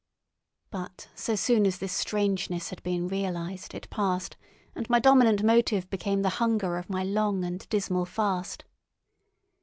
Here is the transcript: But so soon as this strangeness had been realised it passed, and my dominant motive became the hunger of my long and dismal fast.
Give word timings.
But 0.71 1.09
so 1.13 1.35
soon 1.35 1.67
as 1.67 1.77
this 1.77 1.93
strangeness 1.93 2.71
had 2.71 2.81
been 2.81 3.07
realised 3.07 3.75
it 3.75 3.87
passed, 3.91 4.35
and 4.73 4.89
my 4.89 4.97
dominant 4.99 5.43
motive 5.43 5.87
became 5.91 6.23
the 6.23 6.29
hunger 6.41 6.77
of 6.77 6.89
my 6.89 7.03
long 7.03 7.43
and 7.45 7.69
dismal 7.69 8.05
fast. 8.07 8.65